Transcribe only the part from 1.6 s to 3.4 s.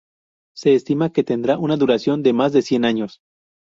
duración de más de cien años.